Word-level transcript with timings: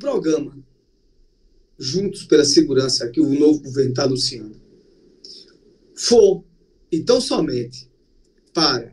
programa 0.00 0.58
Juntos 1.78 2.24
pela 2.24 2.44
Segurança, 2.44 3.08
que 3.08 3.20
o 3.20 3.38
novo 3.38 3.60
governo 3.60 3.90
está 3.90 4.02
anunciando, 4.02 4.60
for, 5.94 6.44
então 6.90 7.20
somente, 7.20 7.88
para 8.52 8.92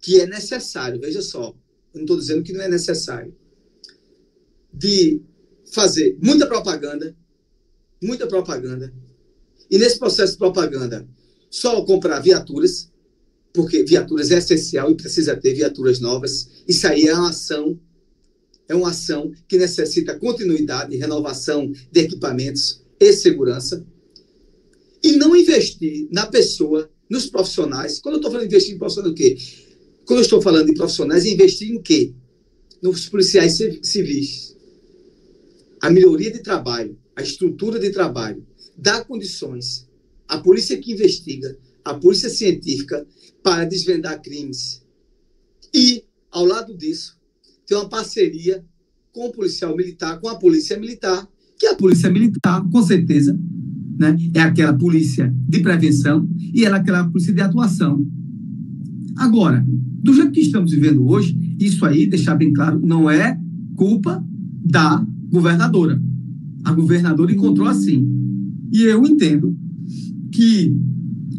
que 0.00 0.20
é 0.20 0.26
necessário, 0.26 0.98
veja 0.98 1.20
só, 1.20 1.54
eu 1.92 1.98
não 1.98 2.02
estou 2.02 2.18
dizendo 2.18 2.42
que 2.42 2.52
não 2.52 2.62
é 2.62 2.68
necessário, 2.68 3.36
de 4.72 5.22
fazer 5.72 6.18
muita 6.20 6.46
propaganda, 6.46 7.14
muita 8.02 8.26
propaganda, 8.26 8.92
e 9.70 9.78
nesse 9.78 9.98
processo 9.98 10.32
de 10.32 10.38
propaganda, 10.38 11.06
só 11.50 11.84
comprar 11.84 12.20
viaturas, 12.20 12.90
porque 13.52 13.84
viaturas 13.84 14.30
é 14.30 14.38
essencial 14.38 14.90
e 14.90 14.96
precisa 14.96 15.36
ter 15.36 15.54
viaturas 15.54 15.98
novas. 16.00 16.48
Isso 16.68 16.86
aí 16.86 17.06
é 17.06 17.14
uma 17.14 17.30
ação, 17.30 17.78
é 18.68 18.74
uma 18.74 18.90
ação 18.90 19.32
que 19.48 19.58
necessita 19.58 20.18
continuidade, 20.18 20.96
renovação 20.96 21.72
de 21.90 22.00
equipamentos 22.00 22.82
e 22.98 23.12
segurança. 23.12 23.86
E 25.02 25.12
não 25.12 25.36
investir 25.36 26.08
na 26.10 26.26
pessoa, 26.26 26.90
nos 27.08 27.26
profissionais. 27.26 28.00
Quando 28.00 28.14
eu 28.14 28.18
estou 28.18 28.32
falando 28.32 28.48
de 28.48 28.54
investir 28.54 28.74
em 28.74 28.78
profissionais, 28.78 29.12
o 29.12 29.14
quê? 29.14 29.36
Quando 30.04 30.18
eu 30.18 30.24
estou 30.24 30.42
falando 30.42 30.66
de 30.66 30.74
profissionais, 30.74 31.24
investir 31.24 31.70
em 31.70 31.80
quê? 31.80 32.12
Nos 32.82 33.08
policiais 33.08 33.58
civis. 33.82 34.56
A 35.80 35.90
melhoria 35.90 36.30
de 36.30 36.40
trabalho, 36.40 36.98
a 37.14 37.22
estrutura 37.22 37.78
de 37.78 37.90
trabalho, 37.90 38.44
dar 38.76 39.04
condições 39.04 39.86
à 40.26 40.38
polícia 40.38 40.76
que 40.76 40.92
investiga, 40.92 41.56
à 41.84 41.94
polícia 41.94 42.28
científica, 42.28 43.06
para 43.42 43.64
desvendar 43.64 44.20
crimes. 44.20 44.82
E, 45.72 46.04
ao 46.30 46.44
lado 46.44 46.76
disso, 46.76 47.16
ter 47.66 47.74
uma 47.74 47.88
parceria 47.88 48.64
com 49.12 49.28
o 49.28 49.32
policial 49.32 49.76
militar, 49.76 50.20
com 50.20 50.28
a 50.28 50.36
polícia 50.36 50.78
militar, 50.78 51.26
que 51.58 51.66
a 51.66 51.74
polícia 51.74 52.10
militar, 52.10 52.62
com 52.70 52.82
certeza, 52.82 53.38
né, 53.98 54.16
é 54.34 54.40
aquela 54.40 54.74
polícia 54.74 55.34
de 55.48 55.60
prevenção 55.60 56.28
e 56.38 56.64
ela 56.64 56.76
é 56.76 56.80
aquela 56.80 57.04
polícia 57.08 57.32
de 57.32 57.40
atuação. 57.40 58.06
Agora, 59.16 59.64
do 60.02 60.12
jeito 60.12 60.32
que 60.32 60.40
estamos 60.40 60.70
vivendo 60.70 61.08
hoje, 61.08 61.36
isso 61.58 61.84
aí, 61.86 62.06
deixar 62.06 62.34
bem 62.34 62.52
claro, 62.52 62.80
não 62.84 63.10
é 63.10 63.40
culpa 63.74 64.22
da 64.62 65.04
governadora. 65.30 66.00
A 66.64 66.72
governadora 66.72 67.32
encontrou 67.32 67.66
assim. 67.66 68.06
E 68.72 68.82
eu 68.82 69.04
entendo 69.04 69.56
que 70.30 70.76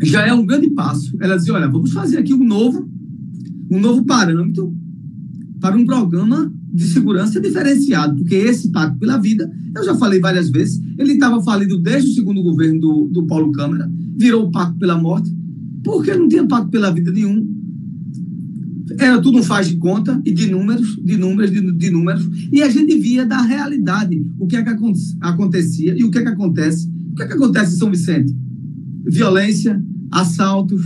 já 0.03 0.25
é 0.25 0.33
um 0.33 0.45
grande 0.45 0.69
passo 0.71 1.15
ela 1.21 1.37
dizer, 1.37 1.51
olha, 1.51 1.67
vamos 1.67 1.91
fazer 1.91 2.17
aqui 2.17 2.33
um 2.33 2.43
novo, 2.43 2.89
um 3.69 3.79
novo 3.79 4.03
parâmetro 4.05 4.75
para 5.67 5.77
um 5.77 5.85
programa 5.85 6.49
de 6.73 6.85
segurança 6.85 7.41
diferenciado, 7.41 8.15
porque 8.15 8.35
esse 8.35 8.71
Pacto 8.71 8.97
pela 8.99 9.17
Vida, 9.17 9.51
eu 9.75 9.83
já 9.83 9.95
falei 9.95 10.17
várias 10.17 10.49
vezes, 10.49 10.81
ele 10.97 11.13
estava 11.13 11.43
falido 11.43 11.77
desde 11.77 12.11
o 12.11 12.13
segundo 12.13 12.41
governo 12.41 12.79
do, 12.79 13.09
do 13.11 13.27
Paulo 13.27 13.51
Câmara, 13.51 13.91
virou 14.15 14.45
o 14.45 14.51
Pacto 14.51 14.79
pela 14.79 14.97
Morte, 14.97 15.29
porque 15.83 16.15
não 16.15 16.29
tinha 16.29 16.47
Pacto 16.47 16.71
pela 16.71 16.89
Vida 16.89 17.11
nenhum. 17.11 17.45
Era 18.97 19.21
tudo 19.21 19.39
um 19.39 19.43
faz 19.43 19.67
de 19.67 19.75
conta 19.75 20.21
e 20.23 20.31
de 20.31 20.49
números, 20.49 20.97
de 21.03 21.17
números, 21.17 21.51
de, 21.51 21.69
de 21.73 21.91
números, 21.91 22.25
e 22.49 22.61
a 22.61 22.69
gente 22.69 22.97
via 22.97 23.25
da 23.25 23.41
realidade 23.41 24.25
o 24.39 24.47
que 24.47 24.55
é 24.55 24.63
que 24.63 24.73
acontecia 25.19 25.97
e 25.97 26.03
o 26.05 26.09
que 26.09 26.19
é 26.19 26.21
que 26.21 26.29
acontece. 26.29 26.89
O 27.11 27.15
que 27.15 27.23
é 27.23 27.27
que 27.27 27.33
acontece 27.33 27.75
em 27.75 27.77
São 27.77 27.91
Vicente? 27.91 28.33
Violência, 29.03 29.83
assaltos, 30.11 30.81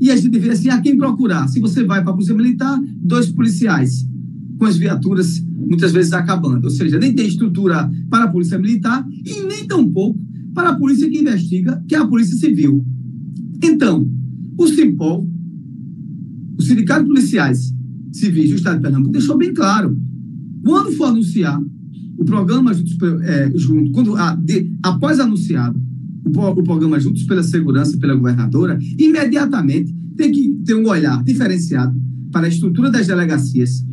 e 0.00 0.10
a 0.10 0.16
gente 0.16 0.38
vê 0.38 0.50
assim, 0.50 0.68
a 0.68 0.80
quem 0.80 0.96
procurar. 0.96 1.48
Se 1.48 1.60
você 1.60 1.84
vai 1.84 2.02
para 2.02 2.10
a 2.10 2.14
Polícia 2.14 2.34
Militar, 2.34 2.80
dois 2.96 3.30
policiais 3.30 4.06
com 4.58 4.64
as 4.64 4.76
viaturas 4.76 5.44
muitas 5.56 5.92
vezes 5.92 6.12
acabando. 6.12 6.64
Ou 6.64 6.70
seja, 6.70 6.98
nem 6.98 7.14
tem 7.14 7.26
estrutura 7.26 7.90
para 8.08 8.24
a 8.24 8.28
Polícia 8.28 8.58
Militar 8.58 9.06
e 9.24 9.46
nem 9.46 9.66
tampouco 9.66 10.18
para 10.54 10.70
a 10.70 10.74
polícia 10.74 11.08
que 11.08 11.18
investiga, 11.18 11.82
que 11.86 11.94
é 11.94 11.98
a 11.98 12.06
Polícia 12.06 12.36
Civil. 12.36 12.84
Então, 13.62 14.08
o 14.56 14.66
Simpol, 14.66 15.28
o 16.58 16.62
Sindicato 16.62 17.02
de 17.02 17.08
Policiais 17.08 17.72
Civis 18.12 18.50
do 18.50 18.56
Estado 18.56 18.76
de 18.76 18.82
Pernambuco, 18.82 19.12
deixou 19.12 19.36
bem 19.36 19.52
claro. 19.52 19.96
Quando 20.64 20.92
for 20.92 21.06
anunciar 21.06 21.60
o 22.18 22.24
programa 22.24 22.74
junto, 22.74 23.04
é, 23.22 23.52
junto 23.54 23.92
quando, 23.92 24.16
a, 24.16 24.34
de, 24.34 24.72
após 24.82 25.20
anunciado 25.20 25.80
o, 26.28 26.62
programa 26.62 27.00
Juntos 27.00 27.24
pela 27.24 27.42
Segurança 27.42 27.96
pela 27.98 28.14
governadora, 28.14 28.78
imediatamente 28.98 29.94
tem 30.16 30.32
que 30.32 30.50
ter 30.64 30.74
um 30.74 30.88
olhar 30.88 31.22
diferenciado 31.22 31.98
para 32.32 32.46
a 32.46 32.48
estrutura 32.48 32.90
das 32.90 33.06
delegacias, 33.06 33.84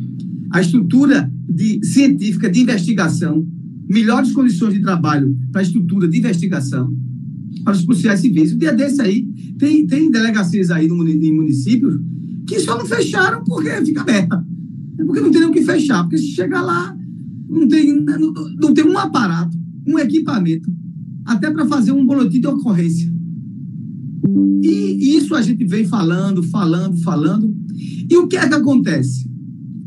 a 0.50 0.60
estrutura 0.60 1.30
de, 1.48 1.84
científica 1.84 2.50
de 2.50 2.60
investigação, 2.60 3.46
melhores 3.88 4.32
condições 4.32 4.74
de 4.74 4.80
trabalho 4.80 5.36
para 5.52 5.60
a 5.60 5.64
estrutura 5.64 6.08
de 6.08 6.18
investigação, 6.18 6.92
para 7.64 7.74
os 7.74 7.84
policiais 7.84 8.20
civis. 8.20 8.52
O 8.52 8.58
dia 8.58 8.72
desse 8.72 9.00
aí, 9.00 9.26
tem, 9.58 9.86
tem 9.86 10.10
delegacias 10.10 10.70
aí 10.70 10.88
no, 10.88 11.08
em 11.08 11.32
municípios 11.32 11.98
que 12.46 12.60
só 12.60 12.78
não 12.78 12.86
fecharam 12.86 13.42
porque 13.44 13.70
fica 13.84 14.02
aberta. 14.02 14.44
É 14.98 15.04
porque 15.04 15.20
não 15.20 15.30
tem 15.30 15.40
nem 15.40 15.50
o 15.50 15.52
que 15.52 15.62
fechar, 15.62 16.02
porque 16.02 16.18
se 16.18 16.28
chegar 16.28 16.62
lá, 16.62 16.96
não 17.48 17.66
tem, 17.68 18.00
não, 18.00 18.32
não 18.60 18.74
tem 18.74 18.84
um 18.84 18.98
aparato, 18.98 19.56
um 19.86 19.98
equipamento, 19.98 20.70
até 21.26 21.50
para 21.50 21.66
fazer 21.66 21.92
um 21.92 22.06
boletim 22.06 22.40
de 22.40 22.46
ocorrência. 22.46 23.12
E 24.62 25.16
isso 25.16 25.34
a 25.34 25.42
gente 25.42 25.64
vem 25.64 25.84
falando, 25.84 26.42
falando, 26.44 26.96
falando. 27.02 27.54
E 28.10 28.16
o 28.16 28.26
que 28.26 28.36
é 28.36 28.48
que 28.48 28.54
acontece? 28.54 29.30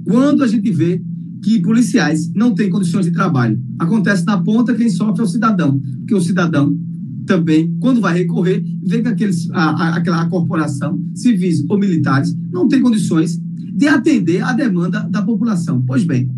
Quando 0.05 0.43
a 0.43 0.47
gente 0.47 0.71
vê 0.71 1.01
que 1.41 1.61
policiais 1.61 2.31
não 2.33 2.53
têm 2.53 2.69
condições 2.69 3.05
de 3.05 3.11
trabalho, 3.11 3.61
acontece 3.79 4.25
na 4.25 4.37
ponta 4.37 4.75
quem 4.75 4.89
sofre 4.89 5.21
é 5.21 5.23
o 5.23 5.27
cidadão, 5.27 5.79
porque 5.99 6.15
o 6.15 6.21
cidadão 6.21 6.77
também, 7.25 7.75
quando 7.79 8.01
vai 8.01 8.17
recorrer, 8.17 8.63
vê 8.83 9.01
que 9.01 9.07
aqueles, 9.07 9.49
a, 9.51 9.69
a, 9.69 9.95
aquela 9.97 10.25
corporação, 10.25 10.99
civis 11.13 11.63
ou 11.69 11.77
militares, 11.77 12.35
não 12.51 12.67
tem 12.67 12.81
condições 12.81 13.39
de 13.73 13.87
atender 13.87 14.41
a 14.41 14.51
demanda 14.51 15.07
da 15.09 15.21
população. 15.21 15.83
Pois 15.85 16.03
bem, 16.03 16.29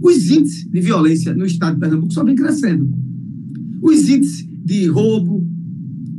os 0.00 0.30
índices 0.30 0.68
de 0.68 0.80
violência 0.80 1.34
no 1.34 1.44
estado 1.44 1.74
de 1.74 1.80
Pernambuco 1.80 2.12
só 2.12 2.24
vem 2.24 2.34
crescendo. 2.34 2.90
Os 3.82 4.08
índices 4.08 4.48
de 4.64 4.86
roubo, 4.86 5.44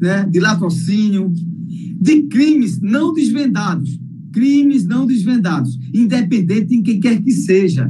né, 0.01 0.27
de 0.29 0.39
latrocínio, 0.39 1.31
de 1.99 2.23
crimes 2.23 2.81
não 2.81 3.13
desvendados, 3.13 3.97
crimes 4.33 4.85
não 4.85 5.07
desvendados, 5.07 5.79
independente 5.93 6.67
de 6.67 6.81
quem 6.81 6.99
quer 6.99 7.21
que 7.21 7.31
seja, 7.31 7.89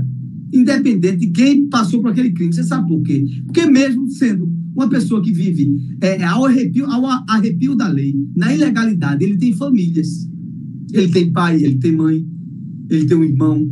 independente 0.54 1.18
de 1.18 1.28
quem 1.28 1.68
passou 1.68 2.02
por 2.02 2.12
aquele 2.12 2.32
crime. 2.32 2.54
Você 2.54 2.64
sabe 2.64 2.88
por 2.88 3.02
quê? 3.02 3.26
Porque 3.46 3.66
mesmo 3.66 4.08
sendo 4.10 4.48
uma 4.76 4.88
pessoa 4.88 5.22
que 5.22 5.32
vive 5.32 5.76
é, 6.02 6.24
ao, 6.24 6.46
arrepio, 6.46 6.86
ao 6.86 7.06
arrepio 7.28 7.76
da 7.76 7.88
lei, 7.88 8.16
na 8.36 8.54
ilegalidade, 8.54 9.24
ele 9.24 9.38
tem 9.38 9.54
famílias. 9.54 10.30
Ele 10.92 11.08
tem 11.08 11.32
pai, 11.32 11.64
ele 11.64 11.78
tem 11.78 11.92
mãe, 11.92 12.24
ele 12.90 13.06
tem 13.06 13.18
um 13.18 13.24
irmão. 13.24 13.68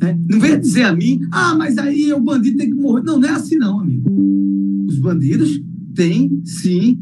Né? 0.00 0.18
Não 0.28 0.40
venha 0.40 0.58
dizer 0.58 0.82
a 0.82 0.96
mim, 0.96 1.20
ah, 1.30 1.54
mas 1.56 1.78
aí 1.78 2.12
o 2.12 2.20
bandido 2.20 2.56
tem 2.56 2.70
que 2.70 2.74
morrer. 2.74 3.04
Não, 3.04 3.20
não 3.20 3.28
é 3.28 3.32
assim 3.32 3.56
não, 3.56 3.80
amigo. 3.80 4.10
Os 5.04 5.12
bandidos 5.12 5.60
têm, 5.94 6.40
sim, 6.44 6.98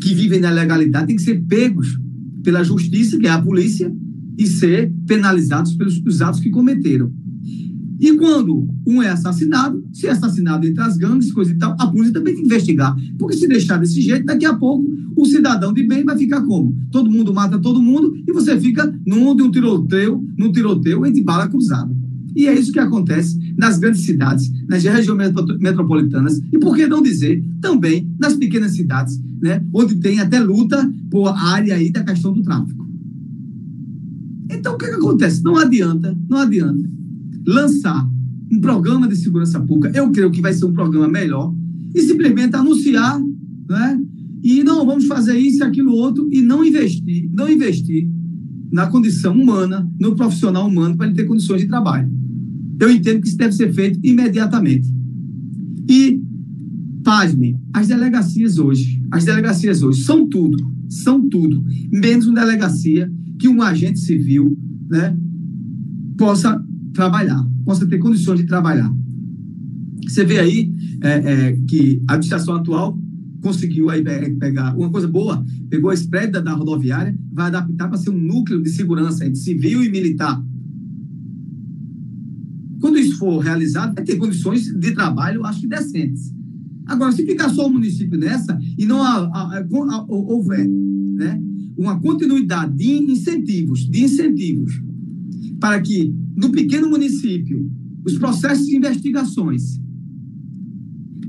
que 0.00 0.14
vivem 0.14 0.40
na 0.40 0.50
legalidade, 0.50 1.08
têm 1.08 1.16
que 1.16 1.22
ser 1.22 1.44
pegos 1.44 1.98
pela 2.42 2.64
justiça, 2.64 3.18
que 3.18 3.26
é 3.26 3.30
a 3.30 3.40
polícia, 3.40 3.94
e 4.38 4.46
ser 4.46 4.90
penalizados 5.06 5.74
pelos 5.74 6.22
atos 6.22 6.40
que 6.40 6.48
cometeram. 6.48 7.12
E 8.00 8.16
quando 8.16 8.66
um 8.86 9.02
é 9.02 9.10
assassinado, 9.10 9.84
se 9.92 10.06
é 10.06 10.10
assassinado 10.10 10.66
entre 10.66 10.82
as 10.82 10.96
gangues, 10.96 11.32
coisa 11.32 11.52
e 11.52 11.58
tal, 11.58 11.76
a 11.78 11.86
polícia 11.86 12.14
também 12.14 12.34
tem 12.34 12.42
que 12.42 12.48
investigar. 12.48 12.96
Porque 13.18 13.36
se 13.36 13.46
deixar 13.46 13.76
desse 13.76 14.00
jeito, 14.00 14.24
daqui 14.24 14.46
a 14.46 14.54
pouco 14.54 14.90
o 15.14 15.26
cidadão 15.26 15.72
de 15.72 15.86
bem 15.86 16.02
vai 16.02 16.16
ficar 16.16 16.42
como? 16.42 16.74
Todo 16.90 17.10
mundo 17.10 17.32
mata 17.32 17.58
todo 17.58 17.80
mundo 17.80 18.14
e 18.26 18.32
você 18.32 18.58
fica 18.58 18.92
num 19.06 19.36
de 19.36 19.42
um 19.42 19.50
tiroteio, 19.50 20.26
num 20.36 20.50
tiroteio 20.50 21.04
entre 21.04 21.22
bala 21.22 21.46
cruzada. 21.46 21.94
E 22.34 22.46
é 22.46 22.58
isso 22.58 22.72
que 22.72 22.78
acontece 22.78 23.38
nas 23.56 23.78
grandes 23.78 24.02
cidades, 24.02 24.50
nas 24.68 24.82
regiões 24.82 25.32
metropolitanas 25.60 26.40
e, 26.52 26.58
por 26.58 26.74
que 26.74 26.86
não 26.86 27.02
dizer, 27.02 27.44
também 27.60 28.10
nas 28.18 28.34
pequenas 28.34 28.72
cidades, 28.72 29.20
né, 29.40 29.64
onde 29.72 29.96
tem 29.96 30.20
até 30.20 30.40
luta 30.40 30.90
por 31.10 31.28
área 31.28 31.76
aí 31.76 31.90
da 31.90 32.02
questão 32.02 32.32
do 32.32 32.42
tráfico. 32.42 32.84
Então, 34.50 34.74
o 34.74 34.78
que, 34.78 34.86
que 34.86 34.94
acontece? 34.94 35.42
Não 35.42 35.56
adianta, 35.56 36.16
não 36.28 36.38
adianta 36.38 36.90
lançar 37.46 38.08
um 38.50 38.60
programa 38.60 39.08
de 39.08 39.16
segurança 39.16 39.60
pública, 39.60 39.96
eu 39.96 40.10
creio 40.10 40.30
que 40.30 40.40
vai 40.40 40.52
ser 40.52 40.64
um 40.64 40.72
programa 40.72 41.08
melhor, 41.08 41.54
e 41.94 42.02
simplesmente 42.02 42.56
anunciar, 42.56 43.20
né? 43.68 44.00
E 44.42 44.62
não, 44.62 44.84
vamos 44.84 45.06
fazer 45.06 45.38
isso, 45.38 45.62
aquilo, 45.64 45.92
outro, 45.92 46.28
e 46.30 46.42
não 46.42 46.64
investir, 46.64 47.30
não 47.32 47.48
investir 47.48 48.10
na 48.70 48.88
condição 48.88 49.32
humana, 49.32 49.88
no 49.98 50.16
profissional 50.16 50.66
humano, 50.66 50.96
para 50.96 51.06
ele 51.06 51.14
ter 51.14 51.24
condições 51.24 51.62
de 51.62 51.68
trabalho. 51.68 52.10
Eu 52.80 52.90
entendo 52.90 53.20
que 53.20 53.28
isso 53.28 53.36
deve 53.36 53.52
ser 53.52 53.72
feito 53.72 53.98
imediatamente. 54.02 54.88
E, 55.88 56.20
pasmem, 57.02 57.58
as 57.72 57.88
delegacias 57.88 58.58
hoje, 58.58 59.02
as 59.10 59.24
delegacias 59.24 59.82
hoje 59.82 60.02
são 60.02 60.28
tudo, 60.28 60.56
são 60.88 61.28
tudo, 61.28 61.64
menos 61.92 62.26
uma 62.26 62.40
delegacia 62.40 63.10
que 63.38 63.48
um 63.48 63.60
agente 63.62 64.00
civil 64.00 64.56
né, 64.88 65.16
possa 66.16 66.62
trabalhar, 66.92 67.44
possa 67.64 67.86
ter 67.86 67.98
condições 67.98 68.40
de 68.40 68.46
trabalhar. 68.46 68.92
Você 70.06 70.24
vê 70.24 70.38
aí 70.38 70.72
é, 71.02 71.08
é, 71.10 71.52
que 71.68 72.02
a 72.08 72.14
administração 72.14 72.54
atual 72.54 72.98
conseguiu 73.40 73.90
aí 73.90 74.02
pegar 74.38 74.74
uma 74.74 74.90
coisa 74.90 75.06
boa, 75.06 75.44
pegou 75.68 75.90
a 75.90 75.94
spread 75.94 76.32
da 76.32 76.54
rodoviária, 76.54 77.14
vai 77.30 77.48
adaptar 77.48 77.88
para 77.88 77.98
ser 77.98 78.10
um 78.10 78.18
núcleo 78.18 78.62
de 78.62 78.70
segurança 78.70 79.26
entre 79.26 79.38
civil 79.38 79.84
e 79.84 79.90
militar. 79.90 80.42
Quando 82.84 82.98
isso 82.98 83.16
for 83.16 83.38
realizado, 83.38 83.94
vai 83.94 84.04
ter 84.04 84.16
condições 84.16 84.66
de 84.66 84.92
trabalho, 84.92 85.42
acho 85.46 85.62
que 85.62 85.66
decentes. 85.66 86.30
Agora, 86.84 87.12
se 87.12 87.24
ficar 87.24 87.48
só 87.48 87.66
o 87.66 87.72
município 87.72 88.18
nessa 88.18 88.58
e 88.76 88.84
não 88.84 88.98
houver 90.06 90.68
né, 90.68 91.40
uma 91.78 91.98
continuidade 91.98 92.76
de 92.76 93.10
incentivos, 93.10 93.88
de 93.88 94.04
incentivos, 94.04 94.82
para 95.58 95.80
que 95.80 96.14
no 96.36 96.50
pequeno 96.50 96.90
município 96.90 97.72
os 98.04 98.18
processos 98.18 98.66
de 98.66 98.76
investigações, 98.76 99.80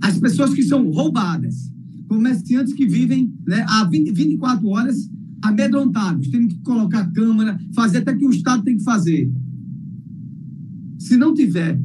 as 0.02 0.20
pessoas 0.20 0.54
que 0.54 0.62
são 0.62 0.92
roubadas, 0.92 1.72
comerciantes 2.10 2.74
que 2.74 2.86
vivem 2.86 3.34
né, 3.48 3.66
há 3.66 3.86
20, 3.86 4.12
24 4.12 4.68
horas 4.68 5.10
amedrontados, 5.42 6.28
tendo 6.28 6.50
que 6.50 6.60
colocar 6.64 7.10
câmera, 7.14 7.58
fazer 7.74 8.00
até 8.00 8.14
que 8.14 8.26
o 8.26 8.32
Estado 8.32 8.62
tem 8.62 8.76
que 8.76 8.84
fazer. 8.84 9.32
Se 11.06 11.18
não 11.18 11.36
tiver 11.36 11.80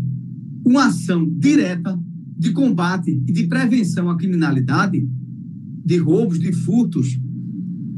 uma 0.65 0.87
ação 0.87 1.29
direta 1.29 2.01
de 2.39 2.53
combate 2.53 3.23
e 3.29 3.31
de 3.31 3.47
prevenção 3.47 4.09
à 4.09 4.17
criminalidade, 4.17 5.07
de 5.85 5.97
roubos, 5.99 6.39
de 6.39 6.51
furtos, 6.55 7.21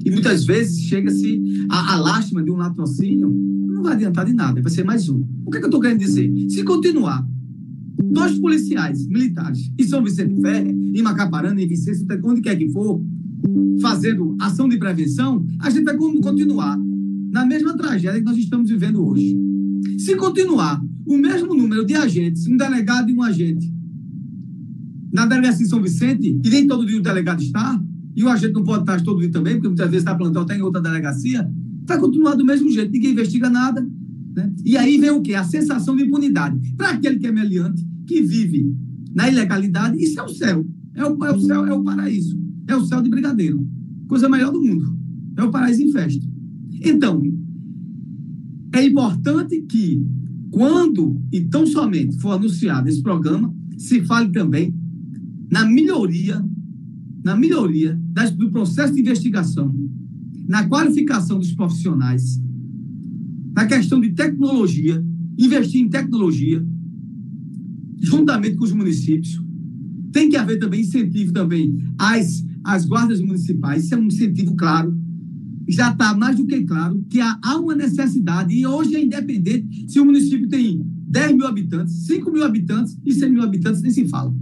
e 0.04 0.10
muitas 0.10 0.44
vezes 0.44 0.80
chega-se 0.80 1.40
a, 1.70 1.94
a 1.94 2.00
lástima 2.00 2.42
de 2.42 2.50
um 2.50 2.56
latrocínio, 2.56 3.30
não 3.30 3.84
vai 3.84 3.92
adiantar 3.92 4.26
de 4.26 4.32
nada, 4.32 4.60
vai 4.60 4.72
ser 4.72 4.84
mais 4.84 5.08
um. 5.08 5.22
O 5.46 5.50
que, 5.52 5.58
é 5.58 5.60
que 5.60 5.66
eu 5.66 5.68
estou 5.68 5.80
querendo 5.80 6.00
dizer? 6.00 6.28
Se 6.48 6.64
continuar 6.64 7.24
nós 8.10 8.36
policiais 8.40 9.06
militares 9.06 9.72
em 9.78 9.84
São 9.84 10.02
Vicente 10.02 10.34
Ferre, 10.40 10.72
em 10.72 11.02
Macaparana, 11.02 11.62
em 11.62 11.68
Vicência, 11.68 12.04
onde 12.24 12.40
quer 12.40 12.56
que 12.56 12.68
for, 12.70 13.00
fazendo 13.80 14.36
ação 14.40 14.68
de 14.68 14.76
prevenção, 14.76 15.46
a 15.60 15.70
gente 15.70 15.84
vai 15.84 15.96
continuar 15.96 16.76
na 17.30 17.46
mesma 17.46 17.76
tragédia 17.76 18.18
que 18.18 18.26
nós 18.26 18.36
estamos 18.36 18.68
vivendo 18.68 19.06
hoje. 19.06 19.38
Se 19.98 20.16
continuar 20.16 20.82
o 21.06 21.16
mesmo 21.16 21.54
número 21.54 21.84
de 21.84 21.94
agentes, 21.94 22.46
um 22.46 22.56
delegado 22.56 23.10
e 23.10 23.14
um 23.14 23.22
agente, 23.22 23.72
na 25.12 25.26
delegacia 25.26 25.64
de 25.64 25.70
São 25.70 25.82
Vicente, 25.82 26.38
e 26.42 26.48
nem 26.48 26.66
todo 26.66 26.86
dia 26.86 26.98
o 26.98 27.02
delegado 27.02 27.42
está, 27.42 27.82
e 28.14 28.24
o 28.24 28.28
agente 28.28 28.54
não 28.54 28.64
pode 28.64 28.82
estar 28.82 29.00
todo 29.02 29.20
dia 29.20 29.30
também, 29.30 29.54
porque 29.54 29.68
muitas 29.68 29.86
vezes 29.86 30.02
está 30.02 30.14
plantão, 30.14 30.42
está 30.42 30.56
em 30.56 30.62
outra 30.62 30.80
delegacia, 30.80 31.50
vai 31.86 31.98
continuar 31.98 32.34
do 32.34 32.44
mesmo 32.44 32.70
jeito, 32.70 32.92
ninguém 32.92 33.12
investiga 33.12 33.50
nada. 33.50 33.86
Né? 34.34 34.52
E 34.64 34.76
aí 34.76 34.98
vem 34.98 35.10
o 35.10 35.20
quê? 35.20 35.34
A 35.34 35.44
sensação 35.44 35.96
de 35.96 36.04
impunidade. 36.04 36.58
Para 36.76 36.90
aquele 36.90 37.18
que 37.18 37.26
é 37.26 37.32
meliante, 37.32 37.86
que 38.06 38.22
vive 38.22 38.74
na 39.14 39.28
ilegalidade, 39.28 40.02
isso 40.02 40.18
é 40.18 40.22
o 40.22 40.28
céu. 40.28 40.66
É 40.94 41.04
o, 41.04 41.24
é 41.24 41.32
o 41.32 41.40
céu, 41.40 41.66
é 41.66 41.72
o 41.72 41.82
paraíso. 41.82 42.38
É 42.66 42.76
o 42.76 42.84
céu 42.84 43.02
de 43.02 43.10
brigadeiro. 43.10 43.66
Coisa 44.06 44.28
melhor 44.28 44.52
do 44.52 44.60
mundo. 44.60 44.96
É 45.36 45.42
o 45.42 45.50
paraíso 45.50 45.82
em 45.82 45.92
festa. 45.92 46.26
Então, 46.84 47.22
é 48.74 48.84
importante 48.84 49.62
que, 49.62 50.04
quando 50.52 51.18
e 51.32 51.40
tão 51.40 51.66
somente 51.66 52.20
for 52.20 52.32
anunciado 52.32 52.88
esse 52.88 53.02
programa, 53.02 53.52
se 53.78 54.02
fale 54.02 54.30
também 54.30 54.72
na 55.50 55.64
melhoria, 55.64 56.44
na 57.24 57.34
melhoria 57.34 57.98
das, 58.10 58.30
do 58.30 58.50
processo 58.50 58.94
de 58.94 59.00
investigação, 59.00 59.74
na 60.46 60.68
qualificação 60.68 61.38
dos 61.38 61.52
profissionais, 61.52 62.38
na 63.56 63.66
questão 63.66 63.98
de 63.98 64.10
tecnologia, 64.10 65.02
investir 65.38 65.80
em 65.80 65.88
tecnologia, 65.88 66.64
juntamente 68.02 68.56
com 68.56 68.64
os 68.64 68.72
municípios. 68.72 69.42
Tem 70.12 70.28
que 70.28 70.36
haver 70.36 70.58
também 70.58 70.82
incentivo 70.82 71.32
também 71.32 71.74
às, 71.98 72.44
às 72.62 72.84
guardas 72.84 73.22
municipais, 73.22 73.84
isso 73.84 73.94
é 73.94 73.98
um 73.98 74.06
incentivo 74.06 74.54
claro. 74.54 74.94
Já 75.72 75.90
está 75.90 76.14
mais 76.14 76.36
do 76.36 76.46
que 76.46 76.62
claro 76.64 77.02
que 77.08 77.18
há, 77.18 77.56
uma 77.56 77.74
necessidade, 77.74 78.52
e 78.54 78.66
hoje 78.66 78.94
é 78.94 79.02
independente 79.02 79.86
se 79.90 79.98
o 79.98 80.04
município 80.04 80.46
tem 80.46 80.82
10 81.08 81.34
mil 81.34 81.46
habitantes, 81.46 81.94
5 82.06 82.30
mil 82.30 82.44
habitantes 82.44 82.98
e 83.04 83.12
100 83.12 83.32
mil 83.32 83.42
habitantes, 83.42 83.80
nem 83.80 83.90
se 83.90 84.06
fala. 84.06 84.34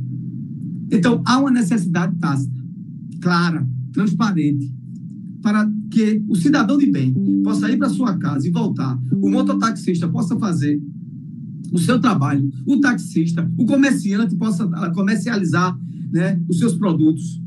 Então, 0.91 1.23
há 1.25 1.39
uma 1.39 1.53
necessidade 1.53 2.17
tácita, 2.17 2.61
clara, 3.21 3.65
transparente, 3.93 4.75
para 5.41 5.71
que 5.89 6.21
o 6.29 6.35
cidadão 6.35 6.77
de 6.77 6.91
bem 6.91 7.15
possa 7.45 7.71
ir 7.71 7.79
para 7.79 7.89
sua 7.89 8.19
casa 8.19 8.49
e 8.49 8.51
voltar, 8.51 9.01
o 9.13 9.31
mototaxista 9.31 10.09
possa 10.09 10.37
fazer 10.37 10.83
o 11.73 11.79
seu 11.79 12.01
trabalho, 12.01 12.51
o 12.67 12.81
taxista, 12.81 13.49
o 13.57 13.65
comerciante 13.65 14.35
possa 14.35 14.67
comercializar 14.91 15.79
né, 16.11 16.41
os 16.49 16.59
seus 16.59 16.75
produtos, 16.75 17.41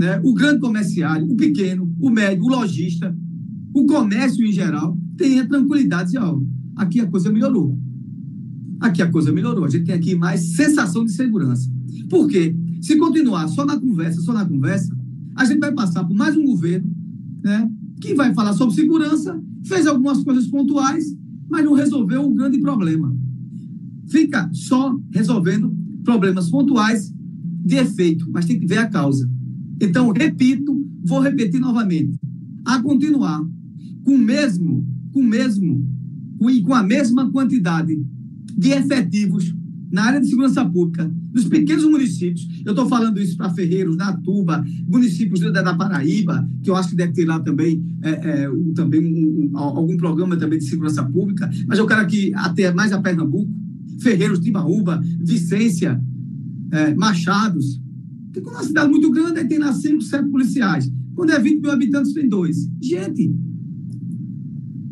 né, 0.00 0.18
o 0.24 0.32
grande 0.32 0.60
comerciário, 0.60 1.30
o 1.30 1.36
pequeno, 1.36 1.94
o 2.00 2.08
médio, 2.08 2.44
o 2.44 2.48
lojista, 2.48 3.14
o 3.74 3.84
comércio 3.84 4.42
em 4.46 4.50
geral, 4.50 4.96
tenha 5.14 5.46
tranquilidade 5.46 6.12
de, 6.12 6.18
ó, 6.18 6.40
aqui 6.74 7.00
a 7.00 7.06
coisa 7.06 7.30
melhorou. 7.30 7.78
Aqui 8.80 9.02
a 9.02 9.10
coisa 9.10 9.30
melhorou. 9.30 9.62
A 9.62 9.68
gente 9.68 9.84
tem 9.84 9.94
aqui 9.94 10.14
mais 10.14 10.40
sensação 10.56 11.04
de 11.04 11.12
segurança. 11.12 11.70
Por 12.08 12.26
quê? 12.28 12.56
Se 12.80 12.96
continuar 12.96 13.46
só 13.48 13.66
na 13.66 13.78
conversa, 13.78 14.22
só 14.22 14.32
na 14.32 14.46
conversa, 14.46 14.96
a 15.36 15.44
gente 15.44 15.58
vai 15.58 15.74
passar 15.74 16.02
por 16.02 16.16
mais 16.16 16.34
um 16.34 16.46
governo 16.46 16.90
né, 17.44 17.70
que 18.00 18.14
vai 18.14 18.32
falar 18.32 18.54
sobre 18.54 18.74
segurança, 18.74 19.38
fez 19.66 19.86
algumas 19.86 20.24
coisas 20.24 20.46
pontuais, 20.46 21.14
mas 21.50 21.62
não 21.62 21.74
resolveu 21.74 22.24
o 22.24 22.32
grande 22.32 22.58
problema. 22.58 23.14
Fica 24.08 24.48
só 24.54 24.98
resolvendo 25.10 25.76
problemas 26.02 26.48
pontuais 26.48 27.12
de 27.62 27.76
efeito, 27.76 28.26
mas 28.30 28.46
tem 28.46 28.58
que 28.58 28.66
ver 28.66 28.78
a 28.78 28.86
causa. 28.86 29.28
Então, 29.80 30.12
repito, 30.12 30.86
vou 31.02 31.20
repetir 31.20 31.60
novamente. 31.60 32.18
A 32.64 32.80
continuar 32.82 33.42
com 34.04 34.14
o 34.14 34.18
mesmo, 34.18 34.86
com 35.12 35.20
o 35.20 35.24
mesmo, 35.24 35.86
com 36.64 36.74
a 36.74 36.82
mesma 36.82 37.30
quantidade 37.30 37.98
de 38.56 38.70
efetivos 38.70 39.54
na 39.90 40.04
área 40.04 40.20
de 40.20 40.28
segurança 40.28 40.64
pública, 40.64 41.10
nos 41.34 41.48
pequenos 41.48 41.84
municípios, 41.84 42.46
eu 42.64 42.72
estou 42.72 42.88
falando 42.88 43.20
isso 43.20 43.36
para 43.36 43.50
Ferreiros, 43.50 43.96
Natuba, 43.96 44.64
municípios 44.86 45.40
da, 45.40 45.62
da 45.62 45.74
Paraíba, 45.74 46.46
que 46.62 46.70
eu 46.70 46.76
acho 46.76 46.90
que 46.90 46.96
deve 46.96 47.12
ter 47.12 47.24
lá 47.24 47.40
também, 47.40 47.82
é, 48.02 48.42
é, 48.42 48.50
um, 48.50 48.72
também 48.72 49.00
um, 49.00 49.50
um, 49.52 49.58
algum 49.58 49.96
programa 49.96 50.36
também 50.36 50.58
de 50.58 50.66
segurança 50.66 51.02
pública, 51.02 51.50
mas 51.66 51.78
eu 51.78 51.86
quero 51.86 52.00
aqui 52.00 52.32
até 52.34 52.72
mais 52.72 52.92
a 52.92 53.00
Pernambuco, 53.00 53.52
Ferreiros, 54.00 54.38
Timbaúba, 54.38 55.00
Vicência, 55.20 56.00
é, 56.70 56.94
Machados. 56.94 57.80
Porque 58.30 58.40
quando 58.40 58.56
uma 58.56 58.64
cidade 58.64 58.90
muito 58.90 59.10
grande, 59.10 59.40
aí 59.40 59.48
tem 59.48 59.58
lá 59.58 59.72
5, 59.72 60.02
7 60.02 60.28
policiais. 60.28 60.90
Quando 61.14 61.30
é 61.30 61.38
20 61.38 61.60
mil 61.60 61.70
habitantes, 61.70 62.12
tem 62.12 62.28
dois. 62.28 62.70
Gente, 62.80 63.34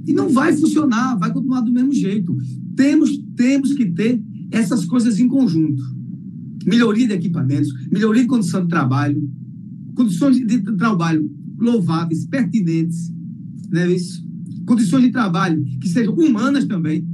e 0.06 0.12
não 0.12 0.28
vai 0.28 0.56
funcionar, 0.56 1.16
vai 1.16 1.32
continuar 1.32 1.60
do 1.60 1.72
mesmo 1.72 1.92
jeito. 1.92 2.36
Temos, 2.74 3.16
temos 3.36 3.74
que 3.74 3.86
ter 3.90 4.22
essas 4.50 4.84
coisas 4.84 5.20
em 5.20 5.28
conjunto. 5.28 5.82
Melhoria 6.66 7.06
de 7.06 7.14
equipamentos, 7.14 7.72
melhoria 7.90 8.22
de 8.22 8.28
condição 8.28 8.62
de 8.62 8.68
trabalho, 8.68 9.30
condições 9.94 10.38
de 10.38 10.60
trabalho 10.76 11.30
louváveis, 11.58 12.26
pertinentes, 12.26 13.12
né, 13.70 13.90
isso? 13.90 14.28
condições 14.68 15.04
de 15.04 15.10
trabalho 15.10 15.64
que 15.80 15.88
sejam 15.88 16.14
humanas 16.14 16.66
também. 16.66 17.08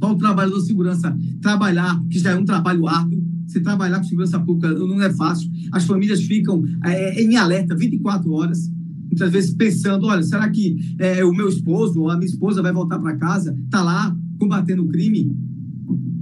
Para 0.00 0.12
o 0.12 0.16
trabalho 0.16 0.52
da 0.52 0.60
segurança 0.60 1.16
trabalhar, 1.40 2.02
que 2.10 2.18
já 2.18 2.30
é 2.30 2.36
um 2.36 2.44
trabalho 2.44 2.86
árduo, 2.88 3.25
se 3.46 3.60
trabalhar 3.60 3.98
com 3.98 4.04
segurança 4.04 4.38
pública 4.40 4.74
não 4.74 5.00
é 5.02 5.12
fácil. 5.12 5.50
As 5.72 5.84
famílias 5.84 6.22
ficam 6.22 6.64
é, 6.84 7.22
em 7.22 7.36
alerta 7.36 7.76
24 7.76 8.30
horas, 8.32 8.70
muitas 9.04 9.30
vezes 9.30 9.54
pensando: 9.54 10.06
olha, 10.06 10.22
será 10.22 10.48
que 10.50 10.76
é, 10.98 11.24
o 11.24 11.32
meu 11.32 11.48
esposo 11.48 12.00
ou 12.00 12.10
a 12.10 12.16
minha 12.16 12.28
esposa 12.28 12.62
vai 12.62 12.72
voltar 12.72 12.98
para 12.98 13.16
casa? 13.16 13.56
Está 13.64 13.82
lá 13.82 14.16
combatendo 14.38 14.84
o 14.84 14.88
crime? 14.88 15.34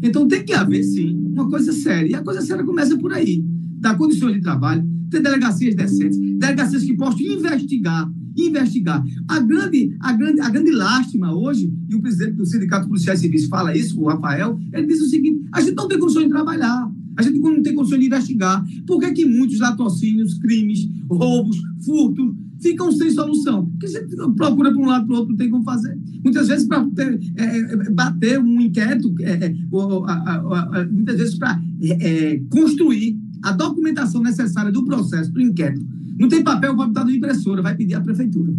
Então 0.02 0.28
tem 0.28 0.44
que 0.44 0.52
haver, 0.52 0.82
sim, 0.84 1.16
uma 1.32 1.48
coisa 1.48 1.72
séria. 1.72 2.10
E 2.10 2.14
a 2.14 2.22
coisa 2.22 2.42
séria 2.42 2.64
começa 2.64 2.96
por 2.98 3.12
aí: 3.12 3.44
dar 3.78 3.96
condições 3.96 4.34
de 4.34 4.40
trabalho, 4.40 4.86
ter 5.10 5.22
delegacias 5.22 5.74
decentes, 5.74 6.18
delegacias 6.18 6.84
que 6.84 6.94
possam 6.94 7.20
investigar. 7.20 8.10
Investigar. 8.36 9.02
A 9.28 9.38
grande, 9.38 9.96
a, 10.00 10.12
grande, 10.12 10.40
a 10.40 10.50
grande 10.50 10.72
lástima 10.72 11.32
hoje, 11.32 11.72
e 11.88 11.94
o 11.94 12.02
presidente 12.02 12.32
do 12.32 12.44
Sindicato 12.44 12.88
Policiais 12.88 13.20
Civis 13.20 13.46
fala 13.46 13.76
isso, 13.76 14.00
o 14.00 14.08
Rafael, 14.08 14.58
ele 14.72 14.86
diz 14.86 15.00
o 15.00 15.08
seguinte: 15.08 15.48
a 15.52 15.60
gente 15.60 15.76
não 15.76 15.88
tem 15.88 15.98
condições 15.98 16.24
de 16.24 16.30
trabalhar. 16.30 16.90
A 17.16 17.22
gente 17.22 17.38
não 17.38 17.62
tem 17.62 17.74
condições 17.74 18.00
de 18.00 18.06
investigar. 18.06 18.64
Por 18.86 19.00
que, 19.00 19.12
que 19.12 19.24
muitos 19.24 19.58
latrocínios, 19.60 20.38
crimes, 20.38 20.88
roubos, 21.08 21.60
furtos, 21.84 22.34
ficam 22.64 22.90
sem 22.90 23.10
solução. 23.10 23.66
Porque 23.66 23.88
você 23.88 24.06
procura 24.36 24.72
para 24.72 24.80
um 24.80 24.86
lado 24.86 25.06
para 25.06 25.14
o 25.14 25.18
outro, 25.18 25.30
não 25.32 25.36
tem 25.36 25.50
como 25.50 25.62
fazer. 25.64 25.98
Muitas 26.22 26.48
vezes, 26.48 26.66
para 26.66 26.86
é, 27.36 27.58
é, 27.58 27.90
bater 27.90 28.40
um 28.40 28.60
inquérito, 28.60 29.14
é, 29.20 29.32
é 29.32 29.54
ou, 29.70 30.06
a, 30.06 30.12
a, 30.12 30.80
a, 30.80 30.86
muitas 30.86 31.16
vezes, 31.18 31.34
para 31.34 31.60
é, 31.82 32.32
é, 32.32 32.42
construir 32.48 33.18
a 33.42 33.52
documentação 33.52 34.22
necessária 34.22 34.72
do 34.72 34.84
processo, 34.84 35.30
do 35.30 35.42
inquérito, 35.42 35.86
não 36.18 36.28
tem 36.28 36.42
papel 36.42 36.74
para 36.74 36.86
botar 36.86 37.04
na 37.04 37.12
impressora, 37.12 37.60
vai 37.60 37.76
pedir 37.76 37.94
à 37.94 38.00
prefeitura. 38.00 38.54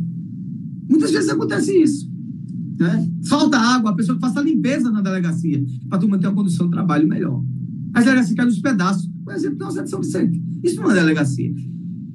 Muitas 0.87 1.11
vezes 1.11 1.29
acontece 1.29 1.75
isso. 1.75 2.11
Né? 2.77 3.09
Falta 3.23 3.57
água, 3.57 3.91
a 3.91 3.95
pessoa 3.95 4.15
que 4.15 4.21
faça 4.21 4.39
a 4.39 4.43
limpeza 4.43 4.91
na 4.91 5.01
delegacia, 5.01 5.63
para 5.89 5.97
tu 5.97 6.07
manter 6.07 6.27
uma 6.27 6.35
condição 6.35 6.67
de 6.67 6.73
trabalho 6.73 7.07
melhor. 7.07 7.43
As 7.95 8.03
delegacias 8.03 8.35
caem 8.35 8.49
nos 8.49 8.59
pedaços. 8.59 9.09
Por 9.23 9.33
exemplo, 9.33 9.57
nossa 9.59 9.81
de 9.81 9.89
São 9.89 10.01
Vicente. 10.01 10.43
Isso 10.61 10.81
não 10.81 10.91
é 10.91 10.95
delegacia. 10.95 11.53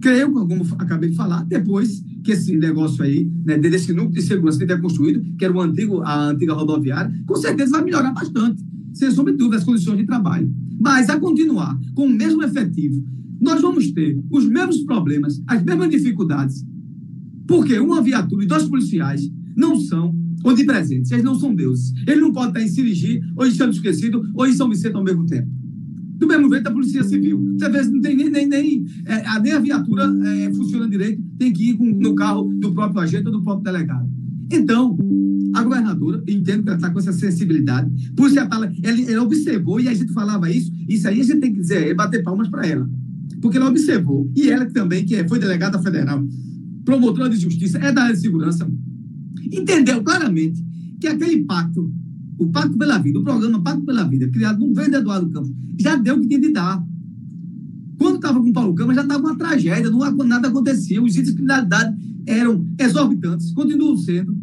Creio, 0.01 0.31
como 0.31 0.63
acabei 0.79 1.11
de 1.11 1.17
falar, 1.17 1.45
depois 1.45 2.03
que 2.23 2.33
esse 2.33 2.55
negócio 2.57 3.03
aí, 3.03 3.31
né, 3.45 3.59
desse 3.59 3.93
núcleo 3.93 4.15
de 4.15 4.23
segurança 4.23 4.59
que 4.59 4.67
tem 4.67 4.81
construído, 4.81 5.23
que 5.39 5.45
era 5.45 5.55
o 5.55 5.61
antigo, 5.61 6.03
a 6.03 6.29
antiga 6.29 6.53
rodoviária, 6.53 7.13
com 7.27 7.35
certeza 7.37 7.73
vai 7.73 7.85
melhorar 7.85 8.13
bastante, 8.13 8.63
sem 8.93 9.11
sombra 9.11 9.33
dúvida, 9.33 9.57
as 9.57 9.65
condições 9.65 9.99
de 9.99 10.05
trabalho. 10.05 10.53
Mas, 10.79 11.09
a 11.09 11.19
continuar 11.19 11.79
com 11.95 12.07
o 12.07 12.11
mesmo 12.11 12.43
efetivo, 12.43 13.03
nós 13.41 13.61
vamos 13.61 13.91
ter 13.93 14.23
os 14.31 14.47
mesmos 14.47 14.83
problemas, 14.83 15.43
as 15.47 15.63
mesmas 15.63 15.91
dificuldades, 15.91 16.65
porque 17.47 17.79
uma 17.79 18.03
viatura 18.03 18.45
e 18.45 18.47
dois 18.47 18.65
policiais 18.65 19.31
não 19.57 19.81
são 19.81 20.15
onipresentes, 20.45 21.11
eles 21.11 21.25
não 21.25 21.35
são 21.35 21.55
deuses. 21.55 21.93
Eles 22.07 22.21
não 22.21 22.33
podem 22.33 22.49
estar 22.51 22.63
em 22.63 22.69
Sirigi, 22.69 23.21
ou 23.37 23.47
em 23.47 23.51
Santo 23.51 23.75
Esquecido, 23.75 24.23
ou 24.35 24.47
em 24.47 24.53
São 24.53 24.69
Vicente 24.69 24.95
ao 24.95 25.05
mesmo 25.05 25.27
tempo. 25.27 25.60
Do 26.21 26.27
mesmo 26.27 26.51
jeito, 26.51 26.69
a 26.69 26.71
Polícia 26.71 27.03
Civil. 27.03 27.57
Você 27.59 27.69
vê, 27.71 27.83
não 27.83 28.01
tem 28.03 28.15
nem, 28.15 28.31
nem, 28.31 28.47
nem, 28.47 28.87
é, 29.07 29.41
nem 29.41 29.53
a 29.53 29.59
viatura 29.59 30.05
é, 30.05 30.53
funciona 30.53 30.87
direito, 30.87 31.23
tem 31.39 31.51
que 31.51 31.71
ir 31.71 31.79
com, 31.79 31.87
no 31.87 32.15
carro 32.15 32.45
do 32.55 32.75
próprio 32.75 33.01
agente 33.01 33.27
ou 33.27 33.33
do 33.33 33.43
próprio 33.43 33.65
delegado. 33.65 34.07
Então, 34.53 34.99
a 35.55 35.63
governadora, 35.63 36.23
entendo 36.29 36.63
que 36.63 36.69
ela 36.69 36.77
está 36.77 36.91
com 36.91 36.99
essa 36.99 37.13
sensibilidade, 37.13 37.91
por 38.15 38.29
isso 38.29 38.39
ela, 38.39 38.71
ela, 38.83 39.01
ela, 39.11 39.23
observou, 39.23 39.81
e 39.81 39.89
a 39.89 39.95
gente 39.95 40.13
falava 40.13 40.51
isso, 40.51 40.71
isso 40.87 41.09
aí 41.09 41.21
a 41.21 41.25
gente 41.25 41.41
tem 41.41 41.55
que 41.55 41.61
dizer, 41.61 41.89
é 41.89 41.95
bater 41.95 42.23
palmas 42.23 42.49
para 42.49 42.67
ela. 42.67 42.89
Porque 43.41 43.57
ela 43.57 43.71
observou, 43.71 44.31
e 44.37 44.51
ela 44.51 44.67
também, 44.67 45.07
que 45.07 45.15
é, 45.15 45.27
foi 45.27 45.39
delegada 45.39 45.81
federal, 45.81 46.23
promotora 46.85 47.31
de 47.31 47.37
justiça, 47.37 47.79
é 47.79 47.91
da 47.91 48.03
área 48.03 48.15
de 48.15 48.21
segurança, 48.21 48.71
entendeu 49.51 50.03
claramente 50.03 50.63
que 51.01 51.07
aquele 51.07 51.45
pacto 51.45 51.91
o 52.41 52.49
Pacto 52.49 52.79
pela 52.79 52.97
Vida, 52.99 53.19
o 53.19 53.23
programa 53.23 53.63
Pacto 53.63 53.85
pela 53.85 54.03
Vida, 54.05 54.27
criado 54.31 54.61
no 54.61 54.69
governo 54.69 54.97
Eduardo 54.97 55.31
Campos, 55.31 55.53
já 55.79 55.95
deu 55.97 56.17
o 56.17 56.21
que 56.21 56.27
tinha 56.27 56.41
de 56.41 56.53
dar. 56.53 56.83
Quando 57.99 58.17
estava 58.17 58.41
com 58.41 58.49
o 58.49 58.53
Paulo 58.53 58.75
Câmara, 58.75 58.95
já 58.95 59.03
estava 59.03 59.23
uma 59.23 59.37
tragédia, 59.37 59.91
não, 59.91 59.99
nada 60.25 60.49
acontecia, 60.49 61.03
os 61.03 61.15
índices 61.15 61.27
de 61.27 61.35
criminalidade 61.35 61.95
eram 62.27 62.67
exorbitantes, 62.79 63.53
continuam 63.53 63.95
sendo. 63.99 64.35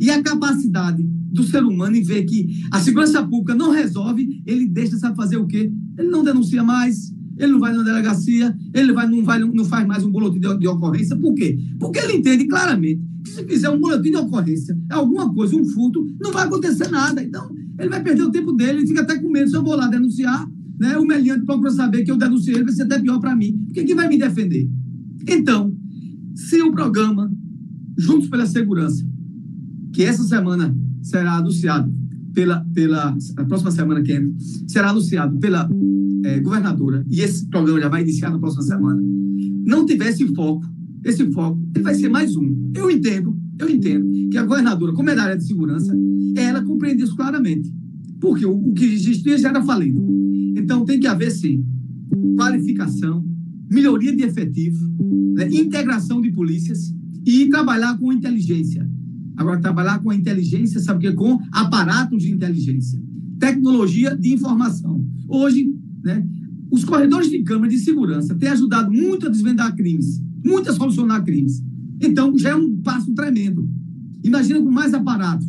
E 0.00 0.10
a 0.10 0.22
capacidade 0.22 1.02
do 1.32 1.42
ser 1.42 1.64
humano 1.64 1.96
em 1.96 2.02
ver 2.04 2.24
que 2.24 2.62
a 2.70 2.80
segurança 2.80 3.20
pública 3.24 3.52
não 3.52 3.72
resolve, 3.72 4.40
ele 4.46 4.68
deixa, 4.68 4.96
sabe 4.96 5.16
fazer 5.16 5.36
o 5.36 5.46
quê? 5.46 5.72
Ele 5.98 6.08
não 6.08 6.22
denuncia 6.22 6.62
mais, 6.62 7.12
ele 7.38 7.52
não 7.52 7.60
vai 7.60 7.72
na 7.72 7.82
delegacia, 7.82 8.56
ele 8.72 8.92
vai, 8.92 9.08
não, 9.08 9.22
vai, 9.22 9.38
não 9.38 9.64
faz 9.64 9.86
mais 9.86 10.04
um 10.04 10.10
boletim 10.10 10.40
de, 10.40 10.58
de 10.58 10.68
ocorrência. 10.68 11.16
Por 11.16 11.34
quê? 11.34 11.58
Porque 11.78 11.98
ele 11.98 12.14
entende 12.14 12.46
claramente 12.46 13.02
que 13.24 13.30
se 13.30 13.44
fizer 13.44 13.70
um 13.70 13.80
boletim 13.80 14.10
de 14.10 14.16
ocorrência, 14.16 14.78
alguma 14.90 15.32
coisa, 15.32 15.56
um 15.56 15.64
furto, 15.64 16.06
não 16.20 16.32
vai 16.32 16.46
acontecer 16.46 16.90
nada. 16.90 17.22
Então, 17.22 17.50
ele 17.78 17.88
vai 17.88 18.02
perder 18.02 18.22
o 18.22 18.30
tempo 18.30 18.52
dele, 18.52 18.78
ele 18.78 18.86
fica 18.86 19.02
até 19.02 19.18
com 19.18 19.30
medo. 19.30 19.50
Se 19.50 19.56
eu 19.56 19.62
vou 19.62 19.76
lá 19.76 19.86
denunciar, 19.86 20.48
né, 20.78 20.96
o 20.96 21.04
meliante 21.04 21.44
procura 21.44 21.70
saber 21.70 22.04
que 22.04 22.10
eu 22.10 22.16
denunciei, 22.16 22.56
ele 22.56 22.64
vai 22.64 22.72
ser 22.72 22.82
até 22.82 22.98
pior 22.98 23.18
para 23.20 23.34
mim. 23.34 23.58
Porque 23.66 23.84
quem 23.84 23.94
vai 23.94 24.08
me 24.08 24.18
defender? 24.18 24.68
Então, 25.28 25.74
se 26.34 26.60
o 26.62 26.72
programa 26.72 27.30
Juntos 27.96 28.28
pela 28.28 28.46
Segurança, 28.46 29.06
que 29.92 30.02
essa 30.02 30.24
semana 30.24 30.76
será 31.00 31.36
anunciado 31.36 31.92
pela, 32.32 32.64
pela 32.74 33.16
a 33.36 33.44
próxima 33.44 33.70
semana 33.70 34.02
que 34.02 34.12
é, 34.12 34.22
será 34.66 34.90
anunciado 34.90 35.38
pela 35.38 35.68
é, 36.24 36.40
governadora, 36.40 37.04
e 37.08 37.20
esse 37.20 37.46
programa 37.48 37.80
já 37.80 37.88
vai 37.88 38.02
iniciar 38.02 38.30
na 38.30 38.38
próxima 38.38 38.62
semana, 38.62 39.02
não 39.64 39.84
tivesse 39.84 40.26
foco, 40.34 40.66
esse 41.04 41.30
foco, 41.32 41.60
ele 41.74 41.84
vai 41.84 41.94
ser 41.94 42.08
mais 42.08 42.34
um. 42.34 42.70
Eu 42.74 42.90
entendo, 42.90 43.36
eu 43.58 43.68
entendo 43.68 44.10
que 44.30 44.38
a 44.38 44.44
governadora, 44.44 44.92
como 44.92 45.10
é 45.10 45.14
da 45.14 45.24
área 45.24 45.36
de 45.36 45.46
segurança, 45.46 45.94
ela 46.36 46.62
compreende 46.62 47.02
isso 47.02 47.14
claramente. 47.14 47.72
Porque 48.20 48.46
o, 48.46 48.52
o 48.52 48.72
que 48.72 48.84
existia 48.86 49.36
já 49.36 49.50
era 49.50 49.62
falido. 49.62 50.02
Então 50.56 50.84
tem 50.84 50.98
que 50.98 51.06
haver, 51.06 51.30
sim, 51.30 51.62
qualificação, 52.36 53.24
melhoria 53.70 54.16
de 54.16 54.22
efetivo, 54.22 54.78
né, 55.34 55.48
integração 55.52 56.22
de 56.22 56.32
polícias 56.32 56.94
e 57.26 57.48
trabalhar 57.48 57.98
com 57.98 58.12
inteligência. 58.12 58.88
Agora, 59.36 59.60
trabalhar 59.60 59.98
com 59.98 60.10
a 60.10 60.16
inteligência, 60.16 60.80
sabe 60.80 61.06
o 61.06 61.10
que? 61.10 61.16
Com 61.16 61.38
aparatos 61.52 62.22
de 62.22 62.30
inteligência, 62.30 63.02
tecnologia 63.38 64.16
de 64.16 64.32
informação. 64.32 65.04
Hoje, 65.28 65.74
né, 66.04 66.26
os 66.70 66.84
corredores 66.84 67.30
de 67.30 67.42
câmera 67.42 67.72
de 67.72 67.78
segurança 67.78 68.34
têm 68.34 68.48
ajudado 68.48 68.92
muito 68.92 69.26
a 69.26 69.30
desvendar 69.30 69.74
crimes, 69.74 70.20
muito 70.44 70.70
a 70.70 70.72
solucionar 70.72 71.24
crimes. 71.24 71.62
Então, 72.00 72.36
já 72.36 72.50
é 72.50 72.54
um 72.54 72.76
passo 72.82 73.12
tremendo. 73.14 73.68
Imagina 74.22 74.60
com 74.60 74.70
mais 74.70 74.92
aparatos. 74.92 75.46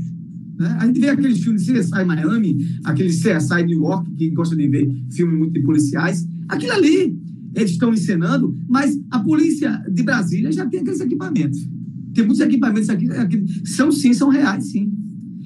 Né? 0.57 0.77
A 0.79 0.85
gente 0.85 0.99
vê 0.99 1.09
aqueles 1.09 1.43
filmes 1.43 1.63
CSI 1.63 2.05
Miami, 2.05 2.79
aqueles 2.83 3.21
CSI 3.21 3.63
New 3.65 3.81
York, 3.81 4.11
que 4.15 4.29
gosta 4.29 4.55
de 4.55 4.67
ver 4.67 4.89
filmes 5.11 5.37
muito 5.37 5.53
de 5.53 5.61
policiais. 5.61 6.27
Aquilo 6.47 6.73
ali, 6.73 7.17
eles 7.55 7.71
estão 7.71 7.93
encenando, 7.93 8.57
mas 8.67 8.99
a 9.11 9.19
polícia 9.19 9.83
de 9.91 10.03
Brasília 10.03 10.51
já 10.51 10.65
tem 10.65 10.81
aqueles 10.81 10.99
equipamentos. 11.01 11.67
Tem 12.13 12.23
muitos 12.23 12.39
equipamentos 12.39 12.89
aqui, 12.89 13.09
aqui 13.11 13.43
são 13.65 13.91
sim, 13.91 14.13
são 14.13 14.29
reais, 14.29 14.65
sim. 14.65 14.91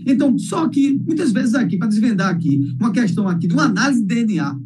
Então, 0.06 0.38
só 0.38 0.68
que 0.68 1.00
muitas 1.06 1.32
vezes 1.32 1.56
aqui, 1.56 1.78
para 1.78 1.88
desvendar 1.88 2.30
aqui, 2.30 2.76
uma 2.80 2.92
questão 2.92 3.28
aqui 3.28 3.48
de 3.48 3.54
uma 3.54 3.66
análise 3.66 4.02
de 4.02 4.08
DNA, 4.08 4.60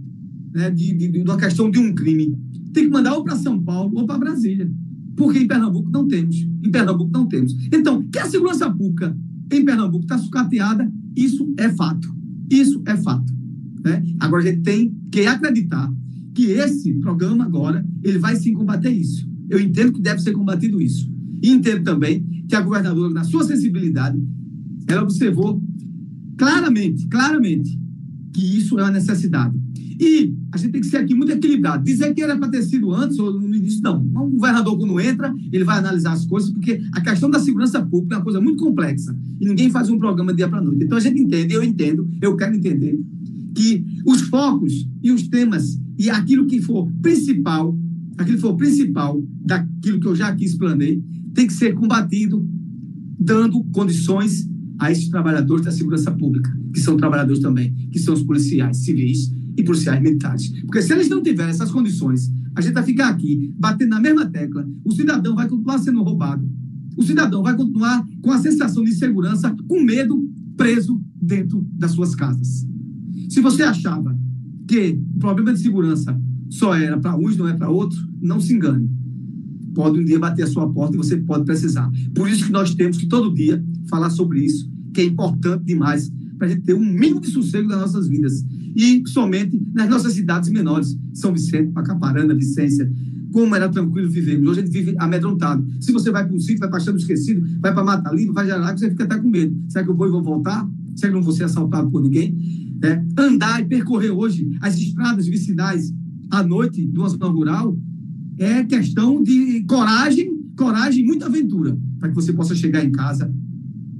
né, 0.53 0.69
de, 0.69 0.93
de, 0.93 1.07
de 1.07 1.37
questão 1.37 1.69
de 1.69 1.79
um 1.79 1.93
crime, 1.93 2.37
tem 2.73 2.85
que 2.85 2.89
mandar 2.89 3.13
ou 3.13 3.23
para 3.23 3.35
São 3.35 3.61
Paulo 3.61 3.91
ou 3.95 4.05
para 4.05 4.17
Brasília. 4.17 4.69
Porque 5.15 5.39
em 5.39 5.47
Pernambuco 5.47 5.89
não 5.91 6.07
temos. 6.07 6.35
Em 6.63 6.71
Pernambuco 6.71 7.11
não 7.11 7.27
temos. 7.27 7.55
Então, 7.71 8.03
que 8.03 8.19
a 8.19 8.25
segurança 8.25 8.69
pública 8.69 9.15
em 9.51 9.63
Pernambuco 9.63 10.05
está 10.05 10.17
sucateada, 10.17 10.91
isso 11.15 11.53
é 11.57 11.69
fato. 11.69 12.13
Isso 12.49 12.81
é 12.85 12.95
fato. 12.97 13.31
Né? 13.83 14.03
Agora 14.19 14.43
a 14.43 14.45
gente 14.45 14.61
tem 14.61 14.95
que 15.11 15.25
acreditar 15.25 15.91
que 16.33 16.45
esse 16.51 16.93
programa 16.95 17.45
agora 17.45 17.85
ele 18.03 18.17
vai 18.17 18.35
sim 18.35 18.53
combater 18.53 18.89
isso. 18.89 19.29
Eu 19.49 19.59
entendo 19.59 19.93
que 19.93 20.01
deve 20.01 20.21
ser 20.21 20.31
combatido 20.31 20.81
isso. 20.81 21.11
E 21.41 21.49
entendo 21.49 21.83
também 21.83 22.25
que 22.47 22.55
a 22.55 22.61
governadora, 22.61 23.13
na 23.13 23.23
sua 23.23 23.43
sensibilidade, 23.43 24.19
ela 24.87 25.03
observou 25.03 25.61
claramente, 26.37 27.07
claramente, 27.07 27.79
que 28.33 28.57
isso 28.57 28.79
é 28.79 28.83
uma 28.83 28.91
necessidade. 28.91 29.55
E 30.03 30.35
a 30.51 30.57
gente 30.57 30.71
tem 30.73 30.81
que 30.81 30.87
ser 30.87 30.97
aqui 30.97 31.15
muito 31.15 31.31
equilibrado. 31.31 31.81
Dizer 31.81 32.13
que 32.13 32.21
era 32.21 32.37
para 32.37 32.49
ter 32.49 32.61
sido 32.63 32.91
antes 32.91 33.17
ou 33.17 33.39
no 33.39 33.55
início, 33.55 33.81
não. 33.81 34.01
Um 34.01 34.31
governador, 34.31 34.77
quando 34.77 34.99
entra, 34.99 35.33
ele 35.49 35.63
vai 35.63 35.77
analisar 35.77 36.11
as 36.11 36.25
coisas, 36.25 36.51
porque 36.51 36.81
a 36.91 36.99
questão 36.99 37.29
da 37.29 37.39
segurança 37.39 37.81
pública 37.81 38.15
é 38.15 38.17
uma 38.17 38.23
coisa 38.23 38.41
muito 38.41 38.61
complexa. 38.61 39.17
E 39.39 39.47
ninguém 39.47 39.69
faz 39.69 39.89
um 39.89 39.97
programa 39.97 40.33
dia 40.33 40.49
para 40.49 40.61
noite. 40.61 40.83
Então 40.83 40.97
a 40.97 41.01
gente 41.01 41.21
entende, 41.21 41.53
eu 41.53 41.63
entendo, 41.63 42.05
eu 42.21 42.35
quero 42.35 42.53
entender, 42.53 42.99
que 43.55 43.85
os 44.05 44.21
focos 44.23 44.85
e 45.01 45.09
os 45.09 45.25
temas 45.29 45.79
e 45.97 46.09
aquilo 46.09 46.47
que 46.47 46.61
for 46.61 46.91
principal, 47.01 47.77
aquilo 48.17 48.35
que 48.35 48.41
for 48.41 48.57
principal 48.57 49.23
daquilo 49.45 50.01
que 50.01 50.07
eu 50.07 50.15
já 50.15 50.27
aqui 50.27 50.43
explanei, 50.43 51.01
tem 51.33 51.47
que 51.47 51.53
ser 51.53 51.73
combatido 51.75 52.45
dando 53.17 53.63
condições 53.71 54.49
a 54.79 54.91
esses 54.91 55.07
trabalhadores 55.07 55.63
da 55.63 55.71
segurança 55.71 56.11
pública, 56.11 56.51
que 56.73 56.81
são 56.81 56.97
trabalhadores 56.97 57.41
também, 57.41 57.73
que 57.89 57.99
são 57.99 58.13
os 58.13 58.23
policiais 58.23 58.77
civis 58.77 59.31
e 59.57 59.63
policiais 59.63 60.01
militares. 60.01 60.49
Porque 60.61 60.81
se 60.81 60.93
eles 60.93 61.09
não 61.09 61.21
tiverem 61.21 61.51
essas 61.51 61.71
condições, 61.71 62.31
a 62.55 62.61
gente 62.61 62.73
vai 62.73 62.83
ficar 62.83 63.09
aqui 63.09 63.53
batendo 63.57 63.89
na 63.89 63.99
mesma 63.99 64.25
tecla, 64.25 64.67
o 64.83 64.91
cidadão 64.91 65.35
vai 65.35 65.47
continuar 65.47 65.79
sendo 65.79 66.03
roubado. 66.03 66.47
O 66.95 67.03
cidadão 67.03 67.41
vai 67.41 67.55
continuar 67.55 68.05
com 68.21 68.31
a 68.31 68.37
sensação 68.37 68.83
de 68.83 68.91
insegurança, 68.91 69.55
com 69.67 69.81
medo, 69.81 70.29
preso 70.55 71.01
dentro 71.19 71.65
das 71.73 71.91
suas 71.91 72.13
casas. 72.13 72.67
Se 73.29 73.41
você 73.41 73.63
achava 73.63 74.15
que 74.67 74.99
o 75.15 75.19
problema 75.19 75.53
de 75.53 75.59
segurança 75.59 76.19
só 76.49 76.75
era 76.75 76.99
para 76.99 77.17
uns, 77.17 77.35
não 77.35 77.47
é 77.47 77.53
para 77.53 77.69
outros, 77.69 78.07
não 78.21 78.39
se 78.39 78.53
engane 78.53 78.87
pode 79.73 79.99
um 79.99 80.05
dia 80.05 80.19
bater 80.19 80.43
a 80.43 80.47
sua 80.47 80.71
porta 80.71 80.95
e 80.95 80.97
você 80.97 81.17
pode 81.17 81.45
precisar. 81.45 81.91
Por 82.13 82.29
isso 82.29 82.45
que 82.45 82.51
nós 82.51 82.73
temos 82.75 82.97
que 82.97 83.07
todo 83.07 83.33
dia 83.33 83.63
falar 83.89 84.09
sobre 84.09 84.45
isso, 84.45 84.71
que 84.93 85.01
é 85.01 85.05
importante 85.05 85.65
demais 85.65 86.11
para 86.37 86.47
a 86.47 86.49
gente 86.49 86.63
ter 86.63 86.73
um 86.73 86.85
mínimo 86.85 87.19
de 87.19 87.29
sossego 87.29 87.67
nas 87.67 87.79
nossas 87.79 88.07
vidas. 88.07 88.45
E 88.75 89.03
somente 89.07 89.61
nas 89.73 89.89
nossas 89.89 90.13
cidades 90.13 90.49
menores, 90.49 90.97
São 91.13 91.33
Vicente, 91.33 91.71
Pacaparana, 91.71 92.33
Vicência, 92.33 92.91
como 93.31 93.55
era 93.55 93.67
tranquilo 93.67 94.09
viver. 94.09 94.39
Hoje 94.47 94.61
a 94.61 94.63
gente 94.63 94.71
vive 94.71 94.95
amedrontado. 94.99 95.65
Se 95.79 95.91
você 95.91 96.11
vai 96.11 96.25
para 96.25 96.35
um 96.35 96.39
sítio, 96.39 96.59
vai 96.59 96.69
para 96.69 96.79
Chão 96.79 96.95
Esquecido, 96.95 97.45
vai 97.59 97.73
para 97.73 97.83
Mata 97.83 98.11
Limpa, 98.11 98.33
vai 98.33 98.47
Jaraca, 98.47 98.77
você 98.77 98.89
fica 98.89 99.03
até 99.03 99.17
com 99.17 99.29
medo. 99.29 99.55
Será 99.67 99.83
que 99.83 99.89
eu 99.89 99.95
vou 99.95 100.07
e 100.07 100.11
vou 100.11 100.23
voltar? 100.23 100.69
Será 100.95 101.11
que 101.11 101.15
não 101.15 101.23
vou 101.23 101.33
ser 101.33 101.43
assaltado 101.43 101.89
por 101.89 102.01
ninguém? 102.01 102.37
É, 102.83 103.03
andar 103.17 103.61
e 103.61 103.65
percorrer 103.65 104.11
hoje 104.11 104.49
as 104.61 104.77
estradas 104.77 105.25
vicinais 105.25 105.93
à 106.29 106.43
noite 106.43 106.85
de 106.85 106.97
uma 106.97 107.09
zona 107.09 107.27
rural 107.27 107.77
é 108.37 108.63
questão 108.63 109.23
de 109.23 109.63
coragem, 109.63 110.31
coragem 110.57 111.03
e 111.03 111.05
muita 111.05 111.27
aventura, 111.27 111.77
para 111.99 112.09
que 112.09 112.15
você 112.15 112.33
possa 112.33 112.55
chegar 112.55 112.83
em 112.83 112.91
casa 112.91 113.33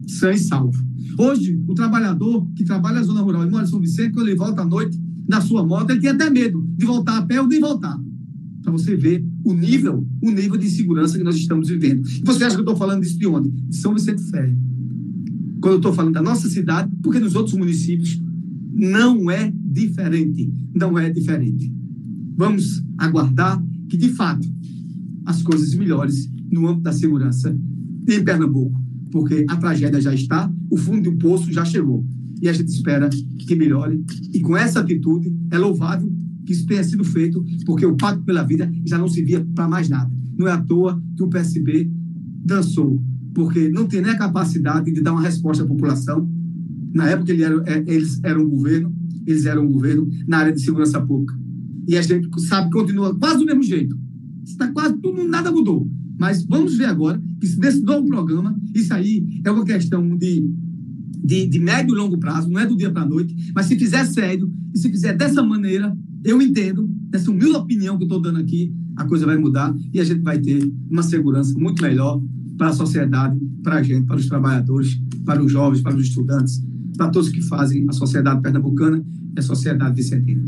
sã 0.08 0.32
e 0.32 0.38
salvo. 0.38 0.93
Hoje, 1.18 1.62
o 1.68 1.74
trabalhador 1.74 2.48
que 2.56 2.64
trabalha 2.64 2.98
na 2.98 3.04
zona 3.04 3.22
rural 3.22 3.46
e 3.46 3.50
mora 3.50 3.64
em 3.64 3.68
São 3.68 3.80
Vicente, 3.80 4.14
quando 4.14 4.28
ele 4.28 4.38
volta 4.38 4.62
à 4.62 4.66
noite 4.66 5.00
na 5.28 5.42
sua 5.42 5.66
moto, 5.66 5.90
ele 5.90 6.02
tem 6.02 6.10
até 6.10 6.30
medo 6.30 6.66
de 6.78 6.86
voltar 6.86 7.18
a 7.18 7.22
pé 7.22 7.42
ou 7.42 7.48
de 7.48 7.60
voltar. 7.60 7.98
Para 8.62 8.72
você 8.72 8.96
ver 8.96 9.26
o 9.44 9.54
nível, 9.54 10.08
o 10.22 10.32
nível 10.32 10.58
de 10.58 10.68
insegurança 10.68 11.18
que 11.18 11.24
nós 11.24 11.36
estamos 11.36 11.68
vivendo. 11.68 12.08
E 12.08 12.24
você 12.26 12.44
acha 12.44 12.56
que 12.56 12.62
eu 12.62 12.66
estou 12.66 12.76
falando 12.76 13.02
disso 13.02 13.18
de 13.18 13.28
onde? 13.28 13.50
De 13.50 13.76
São 13.76 13.94
Vicente 13.94 14.24
Ferre. 14.30 14.58
Quando 15.62 15.74
eu 15.74 15.78
estou 15.78 15.94
falando 15.94 16.14
da 16.14 16.22
nossa 16.22 16.50
cidade, 16.50 16.92
porque 17.02 17.20
nos 17.20 17.36
outros 17.36 17.56
municípios 17.56 18.22
não 18.74 19.30
é 19.30 19.54
diferente. 19.56 20.52
Não 20.74 20.98
é 20.98 21.10
diferente. 21.10 21.74
Vamos 22.36 22.84
aguardar 22.98 23.64
que, 23.88 23.98
de 23.98 24.10
fato, 24.10 24.48
as 25.26 25.42
coisas 25.42 25.74
melhores 25.76 26.30
no 26.52 26.68
âmbito 26.68 26.84
da 26.84 26.92
segurança 26.92 27.58
em 28.08 28.24
Pernambuco, 28.24 28.83
porque 29.14 29.46
a 29.48 29.56
tragédia 29.58 30.02
já 30.02 30.12
está, 30.12 30.52
o 30.72 30.76
fundo 30.76 31.12
do 31.12 31.18
poço 31.20 31.54
já 31.54 31.64
chegou. 31.64 32.04
E 32.42 32.50
a 32.50 32.54
gente 32.54 32.70
espera 32.70 33.08
que 33.38 33.56
melhore. 33.56 34.04
E 34.34 34.40
com 34.42 34.58
essa 34.58 34.80
atitude, 34.80 35.32
é 35.52 35.58
louvável 35.60 36.12
que 36.44 36.52
isso 36.52 36.66
tenha 36.66 36.84
sido 36.84 37.04
feito, 37.04 37.46
porque 37.64 37.86
o 37.86 37.96
Pacto 37.96 38.26
pela 38.26 38.42
Vida 38.42 38.70
já 38.84 38.98
não 38.98 39.08
servia 39.08 39.46
para 39.54 39.68
mais 39.68 39.88
nada. 39.88 40.12
Não 40.36 40.48
é 40.48 40.52
à 40.52 40.60
toa 40.60 41.00
que 41.16 41.22
o 41.22 41.30
PSB 41.30 41.92
dançou, 42.44 43.00
porque 43.36 43.70
não 43.70 43.86
tem 43.86 44.02
nem 44.02 44.12
a 44.12 44.18
capacidade 44.18 44.92
de 44.92 45.00
dar 45.00 45.14
uma 45.14 45.22
resposta 45.22 45.64
à 45.64 45.68
população. 45.68 46.28
Na 46.92 47.08
época 47.08 47.32
ele 47.32 47.44
era, 47.44 47.64
é, 47.68 47.84
eles 47.86 48.20
eram 48.24 48.42
um 48.42 48.50
governo, 48.50 48.96
eles 49.28 49.46
eram 49.46 49.64
um 49.64 49.72
governo 49.72 50.10
na 50.28 50.40
área 50.40 50.52
de 50.52 50.60
segurança 50.60 51.00
pública. 51.00 51.40
E 51.88 51.96
a 51.96 52.02
gente 52.02 52.28
sabe 52.42 52.72
que 52.72 52.80
continua 52.80 53.16
quase 53.16 53.38
do 53.38 53.46
mesmo 53.46 53.62
jeito. 53.62 53.96
Está 54.44 54.72
quase 54.72 54.98
tudo, 54.98 55.24
nada 55.28 55.52
mudou. 55.52 55.88
Mas 56.20 56.44
vamos 56.46 56.78
ver 56.78 56.86
agora 56.86 57.22
que 57.40 57.48
se 57.48 57.60
desse 57.60 57.82
novo 57.82 58.08
programa, 58.08 58.56
isso 58.74 58.94
aí 58.94 59.26
é 59.44 59.52
uma 59.52 59.66
questão 59.66 60.16
de, 60.18 60.44
de, 61.24 61.48
de 61.48 61.60
médio 61.60 61.96
e 61.96 61.98
longo 61.98 62.18
prazo, 62.18 62.50
não 62.50 62.60
é 62.60 62.66
do 62.66 62.78
dia 62.78 62.92
para 62.92 63.02
a 63.02 63.08
noite, 63.08 63.36
mas 63.56 63.66
se 63.66 63.78
fizer 63.78 64.06
sério 64.06 64.52
e 64.74 64.78
se 64.78 64.90
fizer 64.90 65.16
dessa 65.18 65.42
maneira, 65.42 65.96
eu 66.24 66.42
entendo, 66.42 66.90
nessa 67.12 67.30
humilde 67.30 67.58
opinião 67.58 67.98
que 67.98 68.04
eu 68.04 68.08
estou 68.08 68.22
dando 68.22 68.40
aqui, 68.40 68.74
a 68.96 69.06
coisa 69.06 69.26
vai 69.26 69.38
mudar 69.38 69.76
e 69.92 70.00
a 70.00 70.04
gente 70.04 70.22
vai 70.22 70.40
ter 70.40 70.72
uma 70.90 71.04
segurança 71.04 71.58
muito 71.58 71.82
melhor 71.82 72.22
para 72.58 72.68
a 72.68 72.74
sociedade, 72.74 73.40
para 73.64 73.78
a 73.78 73.84
gente, 73.84 74.06
para 74.06 74.18
os 74.18 74.28
trabalhadores, 74.28 75.02
para 75.26 75.44
os 75.44 75.52
jovens, 75.52 75.82
para 75.82 75.96
os 75.96 76.04
estudantes, 76.04 76.64
para 76.96 77.10
todos 77.10 77.30
que 77.30 77.42
fazem 77.42 77.86
a 77.90 77.94
sociedade 77.94 78.42
pernambucana 78.42 79.04
e 79.36 79.40
a 79.40 79.42
sociedade 79.42 79.96
vicentina. 79.96 80.44